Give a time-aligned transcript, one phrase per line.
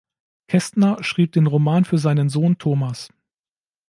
[0.47, 3.09] Kästner schrieb den Roman für seinen Sohn Thomas.